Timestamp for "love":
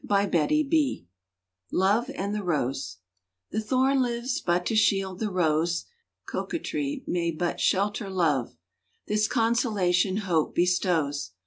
0.09-0.25, 8.09-8.57